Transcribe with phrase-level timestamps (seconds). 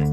[0.00, 0.04] El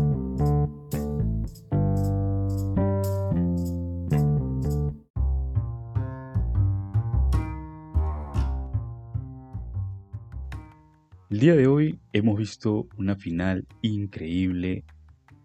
[11.29, 14.86] día de hoy hemos visto una final increíble,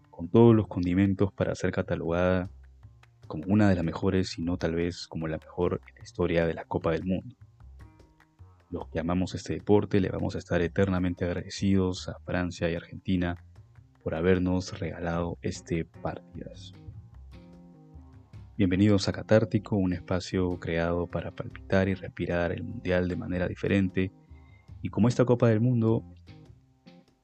[0.09, 2.49] con todos los condimentos para ser catalogada
[3.27, 6.47] como una de las mejores, si no tal vez como la mejor en la historia
[6.47, 7.35] de la Copa del Mundo.
[8.71, 13.37] Los que amamos este deporte le vamos a estar eternamente agradecidos a Francia y Argentina
[14.03, 16.75] por habernos regalado este partidazo.
[18.57, 24.11] Bienvenidos a Catártico, un espacio creado para palpitar y respirar el Mundial de manera diferente
[24.81, 26.03] y como esta Copa del Mundo,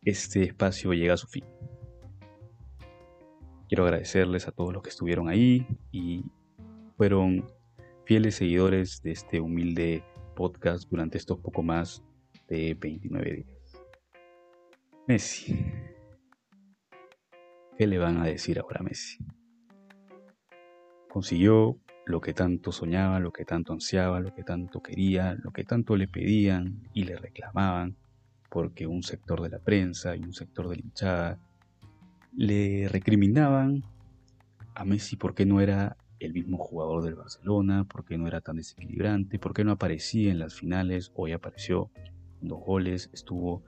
[0.04, 1.44] este espacio llega a su fin.
[3.68, 6.23] Quiero agradecerles a todos los que estuvieron ahí y
[6.96, 7.52] fueron
[8.05, 10.04] fieles seguidores de este humilde
[10.35, 12.04] podcast durante estos poco más
[12.48, 13.84] de 29 días.
[15.07, 15.55] Messi.
[17.77, 19.20] ¿Qué le van a decir ahora a Messi?
[21.07, 25.63] Consiguió lo que tanto soñaba, lo que tanto ansiaba, lo que tanto quería, lo que
[25.63, 27.96] tanto le pedían y le reclamaban,
[28.49, 31.40] porque un sector de la prensa y un sector de la hinchada
[32.35, 33.84] le recriminaban
[34.74, 39.37] a Messi porque no era el mismo jugador del Barcelona, porque no era tan desequilibrante,
[39.37, 41.91] porque no aparecía en las finales, hoy apareció
[42.41, 43.62] dos goles, estuvo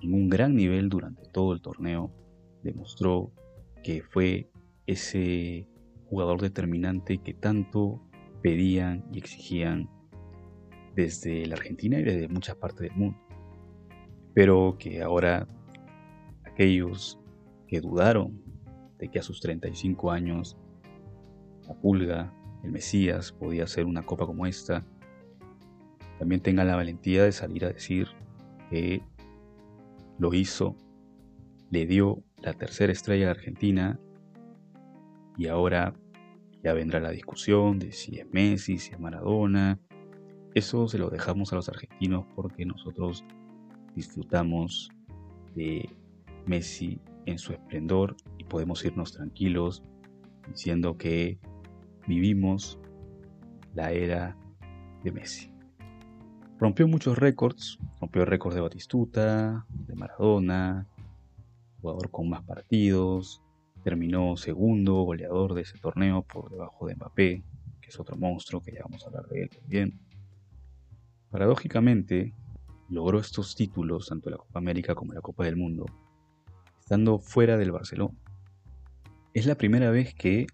[0.00, 2.12] en un gran nivel durante todo el torneo,
[2.62, 3.32] demostró
[3.82, 4.50] que fue
[4.86, 5.68] ese
[6.06, 8.00] jugador determinante que tanto
[8.42, 9.88] pedían y exigían
[10.94, 13.18] desde la Argentina y desde muchas partes del mundo.
[14.34, 15.46] Pero que ahora
[16.44, 17.18] aquellos
[17.66, 18.42] que dudaron
[18.98, 20.56] de que a sus 35 años
[21.66, 22.32] la pulga,
[22.62, 24.84] el Mesías, podía hacer una copa como esta,
[26.18, 28.08] también tengan la valentía de salir a decir
[28.70, 29.02] que
[30.18, 30.76] lo hizo,
[31.70, 34.00] le dio la tercera estrella de Argentina
[35.38, 35.94] y ahora
[36.62, 39.80] ya vendrá la discusión de si es Messi, si es Maradona.
[40.54, 43.24] Eso se lo dejamos a los argentinos porque nosotros
[43.94, 44.90] disfrutamos
[45.54, 45.88] de
[46.46, 49.82] Messi en su esplendor y podemos irnos tranquilos
[50.48, 51.38] diciendo que
[52.06, 52.78] vivimos
[53.74, 54.36] la era
[55.04, 55.52] de Messi.
[56.58, 60.86] Rompió muchos récords, rompió el récord de Batistuta, de Maradona,
[61.82, 63.42] jugador con más partidos,
[63.82, 67.42] Terminó segundo goleador de ese torneo por debajo de Mbappé,
[67.80, 70.00] que es otro monstruo que ya vamos a hablar de él también.
[71.30, 72.32] Paradójicamente,
[72.88, 75.86] logró estos títulos, tanto la Copa América como la Copa del Mundo,
[76.78, 78.16] estando fuera del Barcelona.
[79.34, 80.46] Es la primera vez que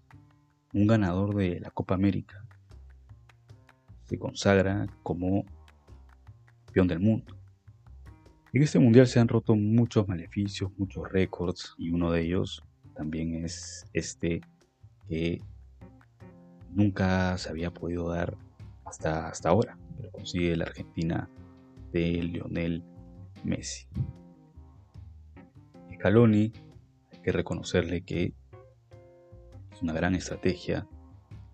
[0.73, 2.43] un ganador de la Copa América
[4.05, 5.45] se consagra como
[6.65, 7.38] campeón del mundo.
[8.51, 12.63] En este mundial se han roto muchos maleficios, muchos récords, y uno de ellos
[12.95, 14.41] también es este
[15.07, 15.39] que
[16.71, 18.35] nunca se había podido dar
[18.85, 21.29] hasta, hasta ahora, pero consigue la Argentina
[21.91, 22.83] de Lionel
[23.43, 23.87] Messi.
[25.93, 26.51] Scaloni,
[27.11, 28.33] hay que reconocerle que
[29.71, 30.87] es una gran estrategia.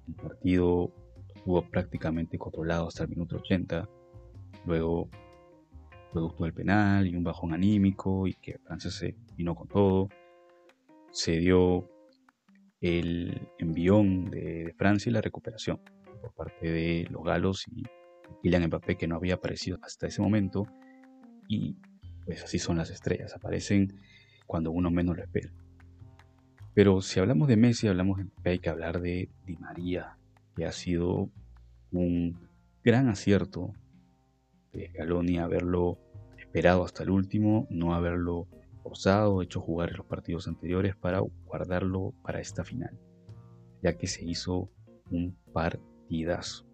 [0.08, 0.94] El partido
[1.36, 3.90] estuvo prácticamente controlado hasta el minuto 80.
[4.66, 5.10] Luego,
[6.16, 10.08] producto del penal y un bajón anímico y que Francia se vino con todo
[11.12, 11.90] se dio
[12.80, 15.82] el envión de, Francia y la recuperación
[16.22, 17.84] por parte de los galos y
[18.42, 20.66] Kylian Mbappé que no había aparecido hasta ese momento
[21.50, 21.76] y
[22.24, 24.00] pues así son las estrellas, aparecen
[24.48, 25.52] cuando uno menos lo espera.
[26.74, 30.18] Pero si hablamos de Messi, hablamos de Mbappé, hay que hablar de Di María,
[30.56, 31.30] que ha sido
[31.92, 32.40] un
[32.84, 33.74] gran acierto
[34.72, 36.05] de Galoni haberlo
[36.56, 38.48] esperado hasta el último, no haberlo
[38.82, 42.98] forzado, hecho jugar en los partidos anteriores para guardarlo para esta final,
[43.84, 44.70] ya que se hizo
[45.12, 46.66] un partidazo.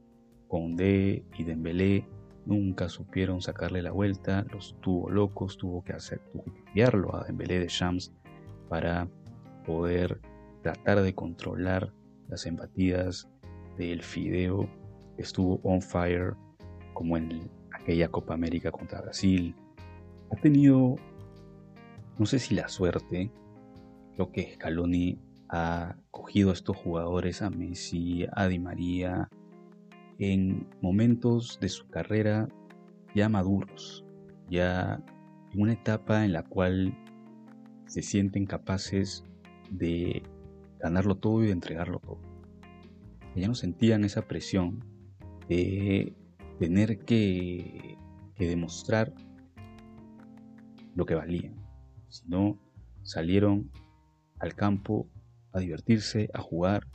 [0.47, 2.07] Condé y Dembélé
[2.45, 7.67] nunca supieron sacarle la vuelta, los tuvo locos, tuvo que hacer, tuvo a Dembélé de
[7.67, 8.13] Shams
[8.69, 9.09] para
[9.65, 10.21] poder
[10.61, 11.91] tratar de controlar
[12.27, 13.27] las embatidas
[13.79, 14.69] del Fideo
[15.17, 16.35] estuvo on fire
[16.93, 19.55] como en aquella Copa América contra Brasil.
[20.31, 20.95] Ha tenido
[22.21, 23.31] no sé si la suerte,
[24.15, 25.19] lo que Scaloni
[25.49, 29.27] ha cogido a estos jugadores, a Messi, a Di María,
[30.19, 32.47] en momentos de su carrera
[33.15, 34.05] ya maduros,
[34.51, 35.03] ya
[35.51, 36.95] en una etapa en la cual
[37.87, 39.23] se sienten capaces
[39.71, 40.21] de
[40.79, 42.19] ganarlo todo y de entregarlo todo.
[43.35, 44.85] Ya no sentían esa presión
[45.49, 46.15] de
[46.59, 47.97] tener que,
[48.35, 49.11] que demostrar
[50.95, 51.55] lo que valían.
[52.09, 52.59] Sino
[53.03, 53.71] salieron
[54.39, 55.07] al campo
[55.53, 56.87] a divertirse, a jugar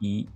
[0.00, 0.28] y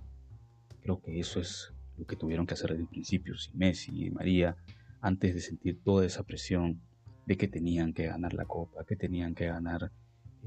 [0.81, 4.09] creo que eso es lo que tuvieron que hacer desde el principio, si Messi y
[4.09, 4.55] María,
[5.01, 6.81] antes de sentir toda esa presión
[7.25, 9.91] de que tenían que ganar la Copa, que tenían que ganar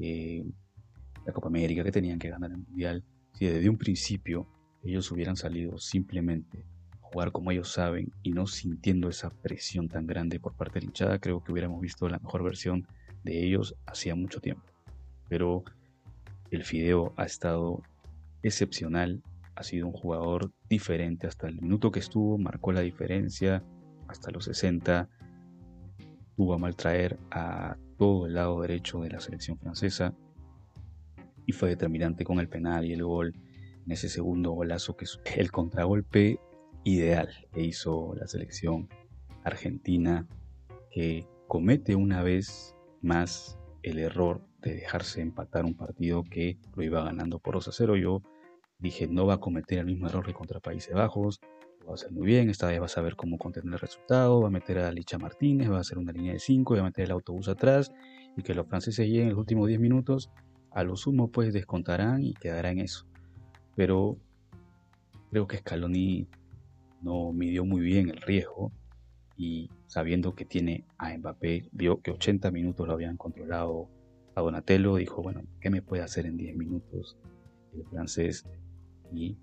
[0.00, 0.44] eh,
[1.24, 3.04] la Copa América, que tenían que ganar el Mundial,
[3.34, 4.48] si desde un principio
[4.82, 6.64] ellos hubieran salido simplemente
[7.12, 10.86] jugar como ellos saben y no sintiendo esa presión tan grande por parte de la
[10.86, 12.86] hinchada, creo que hubiéramos visto la mejor versión
[13.22, 14.64] de ellos hacía mucho tiempo.
[15.28, 15.62] Pero
[16.50, 17.82] el Fideo ha estado
[18.42, 19.22] excepcional,
[19.54, 23.62] ha sido un jugador diferente hasta el minuto que estuvo, marcó la diferencia
[24.08, 25.08] hasta los 60,
[26.36, 30.14] tuvo a maltraer a todo el lado derecho de la selección francesa
[31.46, 33.34] y fue determinante con el penal y el gol
[33.84, 35.06] en ese segundo golazo que
[35.36, 36.40] el contragolpe
[36.84, 38.88] ideal que hizo la selección
[39.44, 40.26] argentina
[40.90, 47.02] que comete una vez más el error de dejarse empatar un partido que lo iba
[47.02, 47.96] ganando por 2 a 0.
[47.96, 48.22] Yo
[48.78, 51.40] dije, no va a cometer el mismo error que contra Países Bajos,
[51.86, 54.48] va a hacer muy bien, esta vez va a saber cómo contener el resultado, va
[54.48, 57.06] a meter a Licha Martínez, va a hacer una línea de 5, va a meter
[57.06, 57.92] el autobús atrás
[58.36, 60.30] y que los franceses lleguen en los últimos 10 minutos,
[60.70, 63.06] a lo sumo pues descontarán y quedará en eso.
[63.74, 64.16] Pero
[65.30, 66.28] creo que Scaloni
[67.02, 68.72] no midió muy bien el riesgo
[69.36, 73.88] y sabiendo que tiene a Mbappé, vio que 80 minutos lo habían controlado
[74.34, 77.18] a Donatello, dijo, bueno, ¿qué me puede hacer en 10 minutos
[77.74, 78.46] el francés?
[79.12, 79.36] Y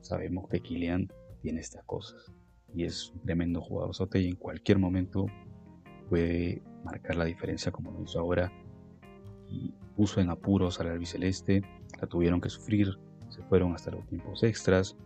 [0.00, 1.08] sabemos que Kylian
[1.42, 2.32] tiene estas cosas
[2.74, 5.26] y es un tremendo jugador sote y en cualquier momento
[6.08, 8.52] puede marcar la diferencia como lo hizo ahora
[9.98, 11.62] puso en apuros al albiceleste,
[12.00, 12.96] la tuvieron que sufrir,
[13.30, 14.96] se fueron hasta los tiempos extras,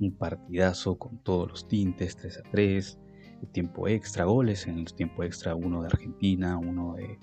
[0.00, 2.98] un partidazo con todos los tintes, 3 a 3,
[3.42, 7.18] el tiempo extra, goles en el tiempo extra, uno de Argentina, uno de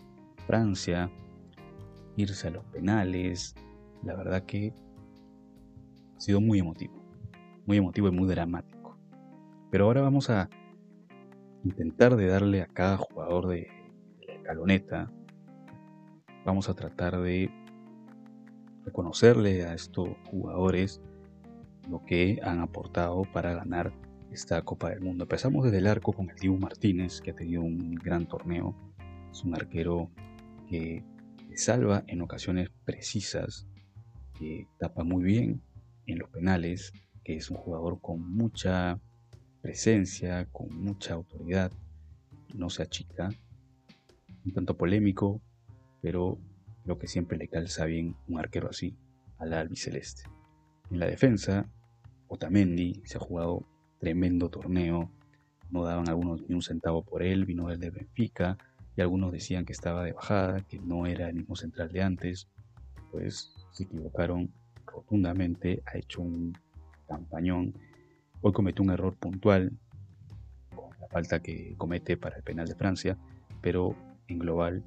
[0.48, 1.12] Francia,
[2.16, 3.56] irse a los penales,
[4.04, 4.74] la verdad que
[6.16, 6.94] ha sido muy emotivo,
[7.66, 8.98] muy emotivo y muy dramático.
[9.72, 10.50] Pero ahora vamos a
[11.64, 13.68] intentar de darle a cada jugador de
[14.28, 15.12] la escaloneta,
[16.46, 17.50] vamos a tratar de
[18.86, 21.02] reconocerle a estos jugadores
[21.90, 23.94] lo que han aportado para ganar
[24.32, 25.26] esta Copa del Mundo.
[25.26, 28.76] Empezamos desde el arco con el Dibu Martínez, que ha tenido un gran torneo.
[29.32, 30.10] Es un arquero
[30.68, 31.04] que
[31.56, 33.68] salva en ocasiones precisas,
[34.38, 35.62] que tapa muy bien
[36.08, 36.92] en los penales,
[37.24, 39.00] que es un jugador con mucha
[39.62, 41.72] presencia, con mucha autoridad,
[42.54, 43.30] no se achica,
[44.46, 45.42] un tanto polémico,
[46.02, 46.38] pero
[46.86, 48.98] lo que siempre le calza bien un arquero así
[49.38, 50.24] al albiceleste.
[50.90, 51.70] En la defensa,
[52.28, 53.66] Otamendi se ha jugado
[54.00, 55.12] tremendo torneo,
[55.70, 58.58] no daban algunos ni un centavo por él, vino del de Benfica,
[58.96, 62.48] y algunos decían que estaba de bajada, que no era el mismo central de antes,
[63.12, 64.52] pues se equivocaron
[64.86, 66.58] rotundamente, ha hecho un
[67.08, 67.74] campañón,
[68.42, 69.72] hoy cometió un error puntual,
[70.76, 73.18] con la falta que comete para el penal de Francia,
[73.62, 73.96] pero
[74.28, 74.84] en global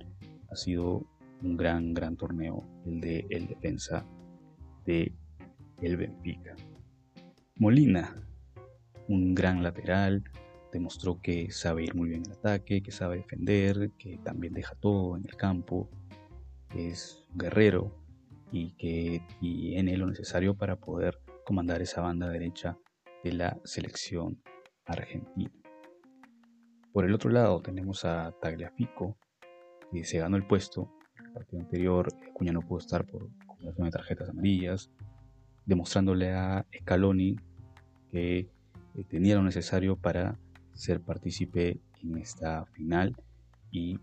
[0.50, 1.04] ha sido
[1.42, 4.04] un gran, gran torneo el de el defensa
[4.84, 5.12] de
[5.81, 6.55] el Benfica.
[7.56, 8.23] Molina,
[9.08, 10.25] un gran lateral,
[10.73, 15.17] demostró que sabe ir muy bien en ataque, que sabe defender, que también deja todo
[15.17, 15.88] en el campo,
[16.75, 17.94] es un guerrero
[18.52, 22.78] y que tiene lo necesario para poder comandar esa banda derecha
[23.25, 24.42] de la selección
[24.85, 25.50] argentina.
[26.92, 29.16] Por el otro lado tenemos a Tagliafico,
[29.92, 30.92] que se ganó el puesto.
[31.25, 34.90] El partido anterior, Cuña no pudo estar por acumulación de tarjetas amarillas,
[35.66, 37.37] demostrándole a Scaloni
[38.11, 38.49] que eh,
[39.08, 40.38] tenía lo necesario para
[40.73, 43.16] ser partícipe en esta final
[43.70, 43.99] y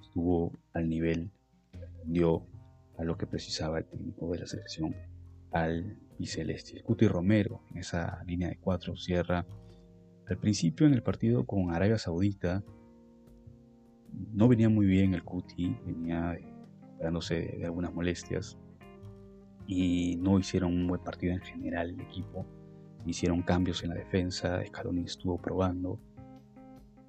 [0.00, 1.30] estuvo al nivel,
[2.04, 2.46] dio
[2.98, 4.94] a lo que precisaba el técnico de la selección
[5.52, 6.76] al biceleste.
[6.76, 9.46] El Cuti Romero en esa línea de cuatro cierra
[10.28, 12.62] al principio en el partido con Arabia Saudita
[14.32, 16.32] no venía muy bien el Cuti, venía
[16.82, 18.58] recuperándose de, algunas molestias
[19.68, 22.46] y no hicieron un buen partido en general el equipo.
[23.04, 26.00] Hicieron cambios en la defensa, Scaloni estuvo probando.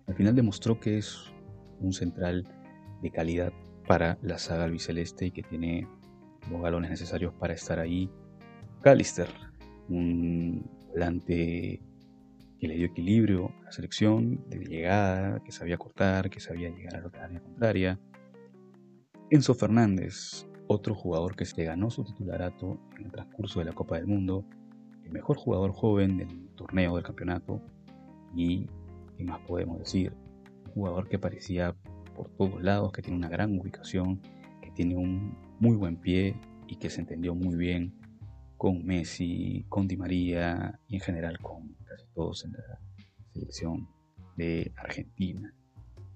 [0.06, 1.32] Al final demostró que es
[1.80, 2.46] un central
[3.02, 3.54] de calidad
[3.88, 5.88] para la saga albiceleste y que tiene
[6.52, 8.12] los galones necesarios para estar ahí.
[8.82, 9.30] Callister,
[9.88, 11.82] un volante
[12.60, 16.98] que le dio equilibrio a la selección de llegada, que sabía cortar, que sabía llegar
[16.98, 18.00] a la área contraria.
[19.30, 23.98] Enzo Fernández, otro jugador que se ganó su titularato en el transcurso de la Copa
[23.98, 24.46] del Mundo,
[25.04, 27.62] el mejor jugador joven del torneo del campeonato
[28.36, 28.68] y,
[29.18, 30.14] ¿qué más podemos decir?
[30.68, 31.76] Un jugador que parecía
[32.16, 34.22] por todos lados, que tiene una gran ubicación,
[34.80, 38.00] tiene un muy buen pie y que se entendió muy bien
[38.56, 42.80] con Messi, con Di María y en general con casi todos en la
[43.34, 43.90] selección
[44.38, 45.54] de Argentina.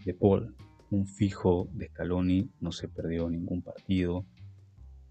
[0.05, 0.55] De Paul,
[0.91, 4.25] un fijo de Scaloni, no se perdió ningún partido.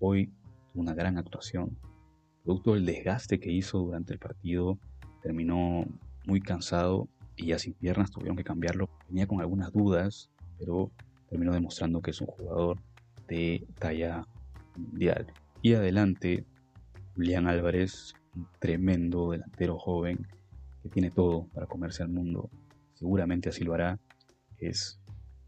[0.04, 0.32] Hoy
[0.74, 1.78] una gran actuación.
[2.42, 4.76] Producto del desgaste que hizo durante el partido,
[5.22, 5.86] terminó
[6.26, 8.90] muy cansado y ya sin piernas tuvieron que cambiarlo.
[9.08, 10.28] Venía con algunas dudas,
[10.58, 10.90] pero
[11.30, 12.80] terminó demostrando que es un jugador
[13.28, 14.26] de talla
[14.76, 15.28] mundial.
[15.62, 16.46] Y adelante,
[17.14, 20.26] Julián Álvarez, un tremendo delantero joven
[20.82, 22.50] que tiene todo para comerse al mundo.
[22.94, 24.00] Seguramente así lo hará.
[24.58, 25.00] Es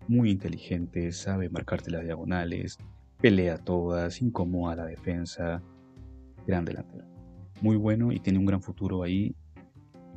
[0.07, 2.79] muy inteligente, sabe marcarte las diagonales,
[3.25, 5.63] pelea todas, incomoda la defensa.
[6.47, 7.07] Gran delantero.
[7.63, 9.35] Muy bueno y tiene un gran futuro ahí.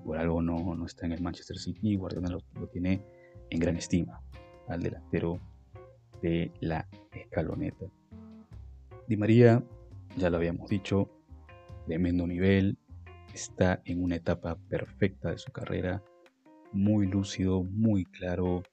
[0.04, 1.96] Por algo no, no está en el Manchester City.
[1.96, 3.02] Guardiola lo, lo tiene
[3.50, 4.22] en gran estima
[4.68, 5.40] al delantero
[6.22, 7.86] de la escaloneta.
[9.08, 9.64] Di María,
[10.18, 11.10] ya lo habíamos dicho,
[11.86, 12.78] tremendo nivel,
[13.34, 16.04] está en una etapa perfecta de su carrera,
[16.74, 18.64] muy lúcido, muy claro,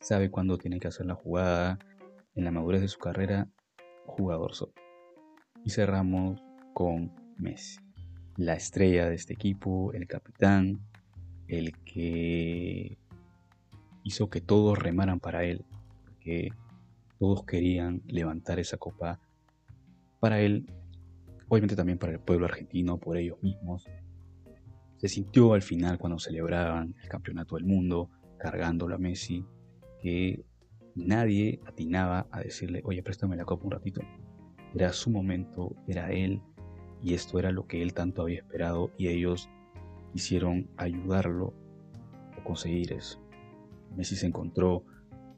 [0.00, 1.78] sabe cuándo tiene que hacer la jugada,
[2.34, 3.48] en la madurez de su carrera,
[4.06, 4.72] jugador solo.
[5.64, 6.40] Y cerramos
[6.72, 7.78] con Messi,
[8.36, 10.80] la estrella de este equipo, el capitán,
[11.48, 12.98] el que
[14.02, 15.64] hizo que todos remaran para él,
[16.20, 16.50] que
[17.18, 19.20] todos querían levantar esa copa
[20.20, 20.66] para él,
[21.48, 23.86] obviamente también para el pueblo argentino, por ellos mismos.
[24.96, 29.44] Se sintió al final cuando celebraban el campeonato del mundo, cargándolo a Messi,
[30.00, 30.44] que
[30.94, 34.00] nadie atinaba a decirle, oye, préstame la copa un ratito.
[34.74, 36.42] Era su momento, era él,
[37.02, 39.48] y esto era lo que él tanto había esperado, y ellos
[40.12, 41.54] quisieron ayudarlo
[42.38, 43.20] a conseguir eso.
[43.96, 44.84] Messi se encontró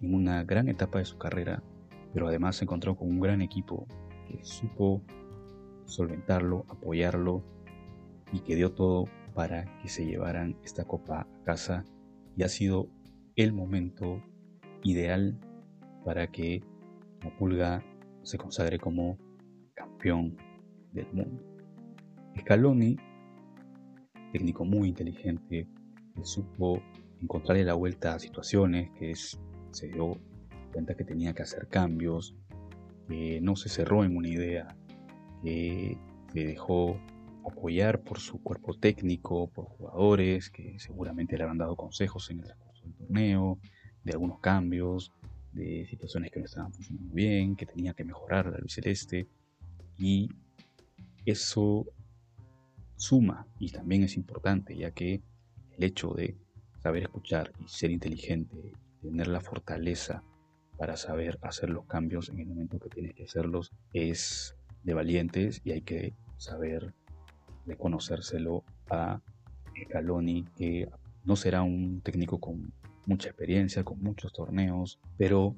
[0.01, 1.63] en una gran etapa de su carrera,
[2.13, 3.87] pero además se encontró con un gran equipo
[4.29, 5.03] que supo
[5.85, 7.45] solventarlo, apoyarlo
[8.33, 11.85] y que dio todo para que se llevaran esta copa a casa
[12.37, 12.89] y ha sido
[13.37, 14.23] el momento
[14.83, 15.39] ideal
[16.07, 16.63] para que
[17.21, 17.83] la Pulga
[18.23, 19.19] se consagre como
[19.75, 20.37] campeón
[20.93, 21.43] del mundo.
[22.39, 22.97] Scaloni,
[24.31, 25.67] técnico muy inteligente,
[26.15, 26.81] que supo
[27.21, 30.17] encontrarle la vuelta a situaciones, que se dio
[30.73, 32.37] cuenta que tenía que hacer cambios,
[33.09, 34.77] que no se cerró en una idea,
[35.43, 35.99] que
[36.33, 37.01] se dejó
[37.45, 42.45] apoyar por su cuerpo técnico, por jugadores que seguramente le habrán dado consejos en el
[42.45, 43.59] transcurso del torneo,
[44.05, 45.13] de algunos cambios,
[45.57, 49.27] de situaciones que no estaban funcionando bien, que tenía que mejorar la Celeste.
[49.99, 50.29] Y
[51.25, 51.87] eso
[52.97, 55.23] suma y también es importante ya que
[55.77, 56.37] el hecho de
[56.83, 58.73] saber escuchar y ser inteligente,
[59.03, 60.23] tener la fortaleza
[60.79, 65.61] para saber hacer los cambios en el momento que tienes que hacerlos es de valientes
[65.65, 66.95] y hay que saber
[67.67, 69.21] reconocérselo a
[69.85, 70.89] Scaloni que
[71.25, 72.73] no será un técnico con
[73.07, 75.57] mucha experiencia, con muchos torneos, pero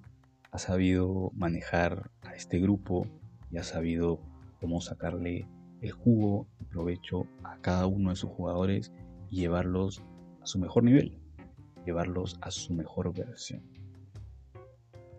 [0.51, 3.07] ha sabido manejar a este grupo
[3.51, 4.21] y ha sabido
[4.61, 5.47] cómo sacarle
[5.81, 8.93] el jugo y provecho a cada uno de sus jugadores
[9.31, 10.03] y llevarlos
[10.43, 11.19] a su mejor nivel,
[11.85, 13.63] llevarlos a su mejor versión.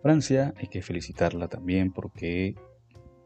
[0.02, 2.54] Francia hay que felicitarla también porque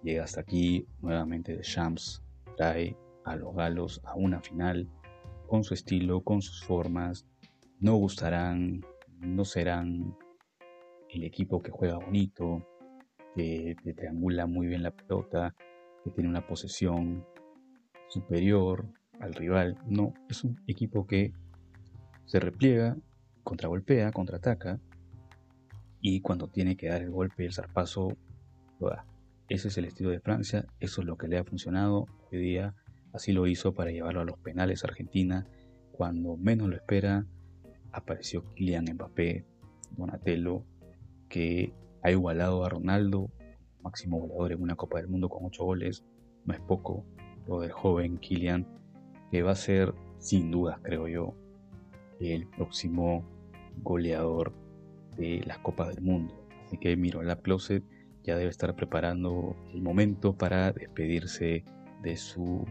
[0.03, 2.23] llega hasta aquí nuevamente de Champs,
[2.57, 4.89] trae a los galos a una final
[5.47, 7.27] con su estilo, con sus formas.
[7.81, 8.85] No gustarán,
[9.25, 10.17] no serán
[11.09, 12.67] el equipo que juega bonito,
[13.35, 15.55] que te triangula muy bien la pelota,
[16.05, 17.25] que tiene una posesión
[18.09, 18.87] superior
[19.21, 19.79] al rival.
[19.87, 21.33] No, es un equipo que
[22.27, 22.97] se repliega,
[23.43, 24.81] contragolpea, contraataca
[26.01, 28.09] y cuando tiene que dar el golpe, el zarpazo,
[28.79, 29.07] lo da.
[29.49, 32.07] Ese es el estilo de Francia, eso es lo que le ha funcionado.
[32.31, 32.75] Hoy día
[33.13, 35.47] así lo hizo para llevarlo a los penales a Argentina.
[35.93, 37.27] Cuando menos lo espera,
[37.95, 39.47] apareció Kylian Mbappé,
[39.97, 40.65] Donatello,
[41.29, 41.73] que
[42.03, 43.31] ha igualado a Ronaldo,
[43.83, 46.05] máximo goleador en una Copa del Mundo con 8 goles.
[46.45, 47.05] No es poco
[47.47, 48.67] lo del joven Kylian,
[49.31, 51.35] que va a ser, sin dudas, creo yo,
[52.21, 53.25] el próximo
[53.83, 54.53] goleador
[55.17, 56.35] de las Copas del Mundo.
[56.67, 57.85] Así que la Closet
[58.23, 61.65] ya debe estar preparando el momento para despedirse
[62.03, 62.65] de su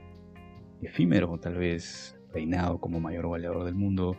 [0.82, 4.16] efímero, tal vez reinado como mayor goleador del mundo.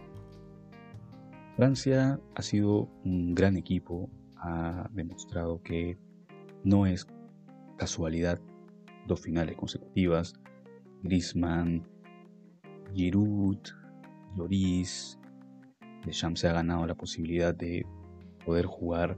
[1.56, 5.96] Francia ha sido un gran equipo, ha demostrado que
[6.64, 7.06] no es
[7.76, 8.40] casualidad
[9.06, 10.34] dos finales consecutivas.
[11.04, 11.86] Griezmann,
[12.92, 13.58] Giroud,
[14.36, 15.16] Lloris,
[16.04, 17.86] Deschamps se ha ganado la posibilidad de
[18.44, 19.16] poder jugar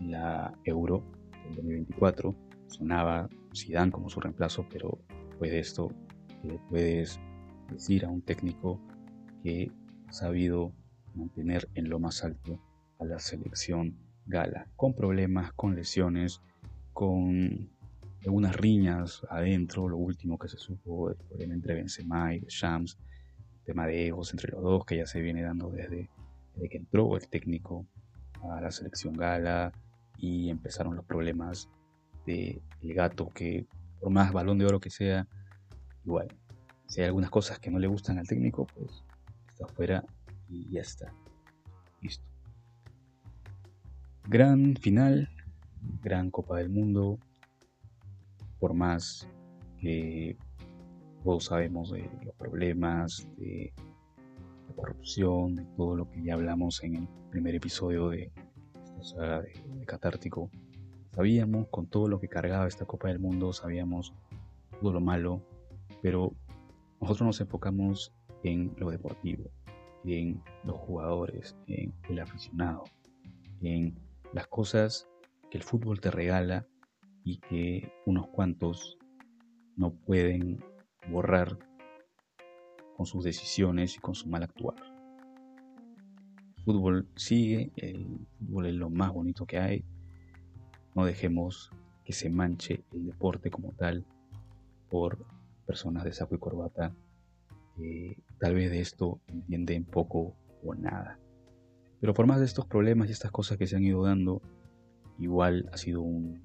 [0.00, 1.04] la Euro
[1.44, 2.34] del 2024.
[2.68, 5.92] Sonaba Zidane como su reemplazo, pero después de esto
[6.42, 7.20] le puedes
[7.70, 8.80] decir a un técnico
[9.42, 9.70] que
[10.06, 10.72] ha sabido
[11.14, 12.58] mantener en lo más alto
[12.98, 13.96] a la selección
[14.26, 16.42] gala, con problemas, con lesiones,
[16.92, 17.70] con
[18.22, 22.98] algunas riñas adentro, lo último que se supo después entre Benzema y Shams,
[23.64, 26.08] tema de egos entre los dos que ya se viene dando desde,
[26.54, 27.86] desde que entró el técnico
[28.50, 29.72] a la selección gala
[30.16, 31.68] y empezaron los problemas
[32.26, 33.66] de el gato que
[34.00, 35.26] por más balón de oro que sea,
[36.04, 36.28] igual,
[36.86, 39.04] si hay algunas cosas que no le gustan al técnico, pues
[39.50, 40.04] está afuera
[40.48, 41.12] y ya está.
[42.00, 42.24] Listo.
[44.28, 45.28] Gran final,
[46.02, 47.18] gran Copa del Mundo,
[48.58, 49.28] por más
[49.78, 50.36] que
[51.24, 53.72] todos sabemos de los problemas, de
[54.68, 58.32] la corrupción, de todo lo que ya hablamos en el primer episodio de
[58.84, 60.50] esta saga de, de Catártico,
[61.14, 64.14] sabíamos con todo lo que cargaba esta Copa del Mundo, sabíamos
[64.80, 65.42] todo lo malo,
[66.02, 66.32] pero
[67.00, 68.12] nosotros nos enfocamos
[68.42, 69.50] en lo deportivo,
[70.14, 72.84] en los jugadores, en el aficionado,
[73.60, 73.98] en
[74.32, 75.08] las cosas
[75.50, 76.66] que el fútbol te regala
[77.24, 78.98] y que unos cuantos
[79.76, 80.62] no pueden
[81.10, 81.58] borrar
[82.96, 84.76] con sus decisiones y con su mal actuar.
[86.56, 89.84] El fútbol sigue, el fútbol es lo más bonito que hay.
[90.94, 91.70] No dejemos
[92.04, 94.04] que se manche el deporte como tal
[94.90, 95.24] por
[95.66, 96.94] personas de saco y corbata
[97.78, 101.18] que tal vez de esto entienden poco o nada.
[102.00, 104.42] Pero por más de estos problemas y estas cosas que se han ido dando,
[105.18, 106.42] igual ha sido un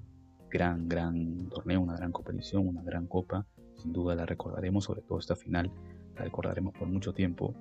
[0.50, 3.46] gran, gran torneo, una gran competición, una gran copa.
[3.76, 5.72] Sin duda la recordaremos, sobre todo esta final,
[6.16, 7.54] la recordaremos por mucho tiempo.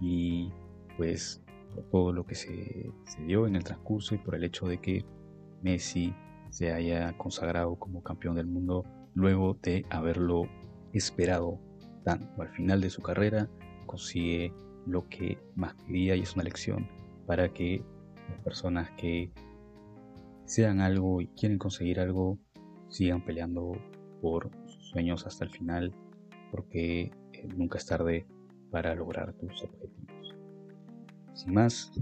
[0.00, 0.50] Y
[0.96, 1.42] pues
[1.74, 4.78] por todo lo que se, se dio en el transcurso y por el hecho de
[4.78, 5.04] que
[5.62, 6.12] Messi
[6.50, 10.48] se haya consagrado como campeón del mundo luego de haberlo
[10.92, 11.60] esperado
[12.04, 12.42] tanto.
[12.42, 13.48] Al final de su carrera
[13.86, 14.52] consigue
[14.86, 16.88] lo que más quería y es una lección
[17.26, 17.84] para que
[18.28, 19.32] las personas que
[20.44, 22.38] sean algo y quieren conseguir algo,
[22.88, 23.72] sigan peleando
[24.20, 25.94] por sus sueños hasta el final,
[26.50, 28.26] porque eh, nunca es tarde
[28.70, 30.36] para lograr tus objetivos.
[31.34, 31.92] Sin más,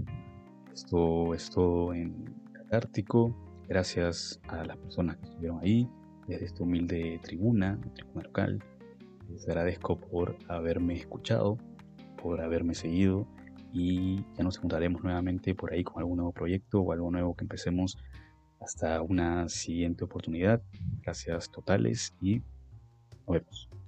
[0.73, 3.35] esto es todo en Catártico.
[3.67, 5.87] Gracias a las personas que estuvieron ahí,
[6.27, 8.63] desde esta humilde tribuna, tribuna local.
[9.29, 11.57] Les agradezco por haberme escuchado,
[12.21, 13.27] por haberme seguido
[13.71, 17.43] y ya nos encontraremos nuevamente por ahí con algún nuevo proyecto o algo nuevo que
[17.43, 17.97] empecemos
[18.59, 20.61] hasta una siguiente oportunidad.
[21.01, 22.41] Gracias totales y
[23.27, 23.78] nos vemos.